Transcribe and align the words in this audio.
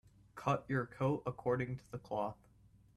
Cut 0.33 0.65
your 0.67 0.87
coat 0.87 1.21
according 1.27 1.77
to 1.77 1.91
the 1.91 1.99
cloth. 1.99 2.47